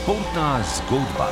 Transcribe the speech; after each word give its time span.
Športna 0.00 0.62
zgodba. 0.64 1.28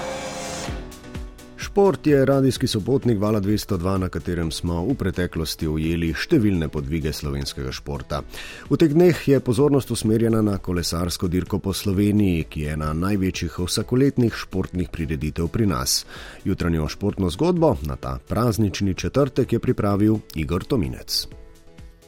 Šport 1.57 2.07
je 2.07 2.25
radijski 2.25 2.67
sopotnik 2.67 3.19
Vala 3.19 3.41
202, 3.41 3.99
na 3.99 4.09
katerem 4.09 4.51
smo 4.51 4.83
v 4.85 4.93
preteklosti 4.95 5.65
ujeli 5.69 6.11
številne 6.13 6.69
podvige 6.69 7.09
slovenskega 7.17 7.73
športa. 7.73 8.21
V 8.69 8.77
teh 8.77 8.93
dneh 8.93 9.17
je 9.29 9.41
pozornost 9.41 9.89
usmerjena 9.91 10.43
na 10.45 10.59
kolesarsko 10.61 11.33
dirko 11.33 11.63
po 11.65 11.73
Sloveniji, 11.73 12.45
ki 12.45 12.67
je 12.67 12.77
ena 12.77 12.93
največjih 12.93 13.57
vsakoletnih 13.57 14.37
športnih 14.37 14.93
prireditev 14.93 15.49
pri 15.49 15.65
nas. 15.73 16.05
Jutranjo 16.45 16.93
športno 16.93 17.33
zgodbo 17.33 17.79
na 17.89 17.97
ta 17.97 18.19
praznični 18.21 18.93
četrtek 18.95 19.53
je 19.53 19.65
pripravil 19.65 20.21
Igor 20.37 20.69
Tominec. 20.69 21.25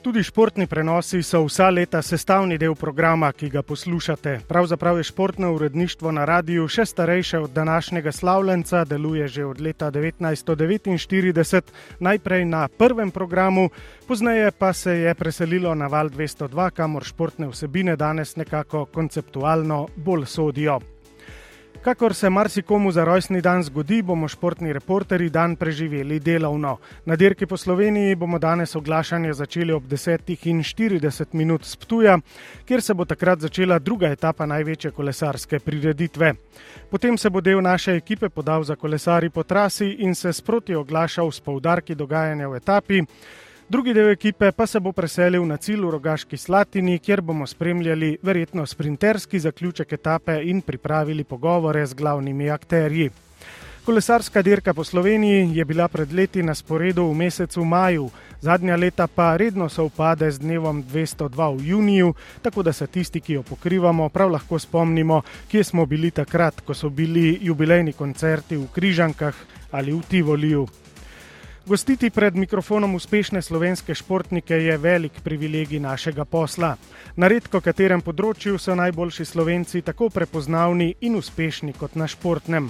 Tudi 0.02 0.22
športni 0.24 0.64
prenosi 0.66 1.18
so 1.22 1.42
vsa 1.44 1.66
leta 1.68 2.00
sestavni 2.02 2.56
del 2.58 2.72
programa, 2.74 3.28
ki 3.36 3.50
ga 3.52 3.60
poslušate. 3.62 4.38
Pravzaprav 4.48 4.96
je 4.96 5.04
športno 5.04 5.50
uredništvo 5.52 6.12
na 6.12 6.24
radiju 6.24 6.68
še 6.68 6.86
starejše 6.88 7.38
od 7.38 7.50
današnjega 7.52 8.12
slavljenca, 8.12 8.84
deluje 8.84 9.28
že 9.28 9.44
od 9.44 9.60
leta 9.60 9.90
1949, 9.90 11.62
najprej 12.00 12.44
na 12.44 12.68
prvem 12.68 13.10
programu, 13.10 13.68
pozneje 14.08 14.50
pa 14.50 14.72
se 14.72 14.92
je 14.92 15.14
preselilo 15.14 15.74
na 15.74 15.86
val 15.86 16.08
202, 16.08 16.70
kamor 16.70 17.04
športne 17.04 17.48
vsebine 17.48 17.96
danes 17.96 18.36
nekako 18.36 18.86
konceptualno 18.86 19.88
bolj 19.96 20.24
sodijo. 20.26 20.80
Kakor 21.80 22.14
se 22.14 22.30
marsikomu 22.30 22.92
za 22.92 23.04
rojstni 23.04 23.40
dan 23.40 23.62
zgodi, 23.62 24.02
bomo 24.02 24.28
športni 24.28 24.72
reporteri 24.72 25.30
dan 25.30 25.56
preživeli 25.56 26.18
delovno. 26.20 26.76
Na 27.04 27.16
dirki 27.16 27.46
po 27.46 27.56
Sloveniji 27.56 28.14
bomo 28.14 28.38
danes 28.38 28.76
oglašanje 28.76 29.32
začeli 29.32 29.72
ob 29.72 29.84
10.40 29.88 31.24
minut 31.32 31.64
s 31.64 31.76
Ptuja, 31.76 32.18
kjer 32.68 32.82
se 32.82 32.94
bo 32.94 33.04
takrat 33.04 33.40
začela 33.40 33.78
druga 33.78 34.12
etapa 34.12 34.46
največje 34.46 34.90
kolesarske 34.90 35.58
prireditve. 35.58 36.34
Potem 36.90 37.18
se 37.18 37.30
bo 37.30 37.40
del 37.40 37.62
naše 37.62 37.96
ekipe 37.96 38.28
podal 38.28 38.64
za 38.64 38.76
kolesari 38.76 39.30
po 39.30 39.42
trasi 39.42 39.88
in 40.04 40.14
se 40.14 40.32
sproti 40.32 40.74
oglašal 40.74 41.32
s 41.32 41.40
poudarki 41.40 41.94
dogajanja 41.94 42.48
v 42.48 42.56
etapi. 42.56 43.02
Drugi 43.70 43.92
del 43.92 44.08
ekipe 44.10 44.50
pa 44.50 44.66
se 44.66 44.80
bo 44.82 44.90
preselil 44.90 45.44
na 45.46 45.54
cilj 45.56 45.84
v 45.84 45.90
Rogaški 45.94 46.36
Slatini, 46.36 46.96
kjer 46.98 47.20
bomo 47.22 47.46
spremljali 47.46 48.16
verjetno 48.22 48.64
sprinterski 48.66 49.38
zaključek 49.38 49.92
etape 49.92 50.40
in 50.42 50.58
pripravili 50.60 51.24
pogovore 51.24 51.84
z 51.86 51.94
glavnimi 51.94 52.50
akterji. 52.50 53.10
Kolesarska 53.84 54.42
dirka 54.42 54.74
po 54.74 54.84
Sloveniji 54.84 55.54
je 55.54 55.64
bila 55.64 55.86
pred 55.88 56.12
leti 56.12 56.42
na 56.42 56.54
sporedu 56.54 57.04
v 57.12 57.14
mesecu 57.14 57.64
maju, 57.64 58.10
zadnja 58.40 58.76
leta 58.76 59.06
pa 59.06 59.36
redno 59.36 59.68
se 59.68 59.82
upade 59.82 60.30
z 60.30 60.38
dnevom 60.38 60.82
202 60.82 61.56
v 61.58 61.68
juniju, 61.68 62.14
tako 62.42 62.62
da 62.62 62.72
se 62.72 62.86
tisti, 62.86 63.20
ki 63.20 63.38
jo 63.38 63.42
pokrivamo, 63.42 64.08
prav 64.08 64.32
lahko 64.32 64.58
spomnimo, 64.58 65.22
kje 65.48 65.64
smo 65.64 65.86
bili 65.86 66.10
takrat, 66.10 66.60
ko 66.60 66.74
so 66.74 66.90
bili 66.90 67.38
jubilejni 67.40 67.92
koncerti 67.92 68.56
v 68.56 68.66
Križankah 68.74 69.34
ali 69.70 69.92
v 69.92 70.02
Tivoliju. 70.08 70.66
Gostiti 71.70 72.10
pred 72.10 72.34
mikrofonom 72.34 72.94
uspešne 72.94 73.42
slovenske 73.42 73.94
športnike 73.94 74.54
je 74.54 74.76
velik 74.78 75.20
privilegij 75.22 75.78
našega 75.80 76.24
posla. 76.24 76.72
Na 77.14 77.28
redko 77.30 77.60
katerem 77.62 78.02
področju 78.02 78.58
so 78.58 78.74
najboljši 78.74 79.24
slovenci 79.24 79.82
tako 79.86 80.08
prepoznavni 80.10 80.88
in 81.06 81.14
uspešni 81.14 81.76
kot 81.78 81.94
na 81.94 82.10
športnem. 82.10 82.66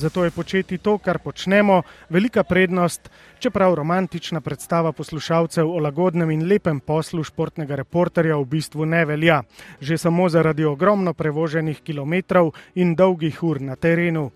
Zato 0.00 0.24
je 0.24 0.32
početi 0.32 0.78
to, 0.78 0.96
kar 0.96 1.18
počnemo, 1.20 1.82
velika 2.08 2.40
prednost, 2.42 3.12
čeprav 3.38 3.74
romantična 3.76 4.40
predstava 4.40 4.94
poslušalcev 4.96 5.68
o 5.68 5.84
lagodnem 5.84 6.32
in 6.32 6.48
lepem 6.48 6.80
poslu 6.80 7.28
športnega 7.28 7.76
reporterja 7.76 8.40
v 8.40 8.48
bistvu 8.48 8.88
ne 8.88 9.04
velja, 9.04 9.42
že 9.80 10.00
samo 10.00 10.32
zaradi 10.32 10.64
ogromno 10.64 11.12
prevoženih 11.12 11.84
kilometrov 11.84 12.54
in 12.80 12.96
dolgih 12.96 13.44
ur 13.44 13.60
na 13.60 13.76
terenu 13.76 14.30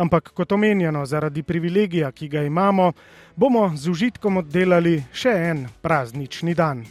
ampak 0.00 0.32
kot 0.34 0.52
omenjeno, 0.52 1.04
zaradi 1.06 1.42
privilegija, 1.42 2.12
ki 2.12 2.28
ga 2.28 2.42
imamo, 2.42 2.92
bomo 3.36 3.68
z 3.76 3.90
užitkom 3.90 4.40
oddelali 4.40 4.96
še 5.12 5.34
en 5.52 5.66
praznični 5.82 6.56
dan. 6.56 6.86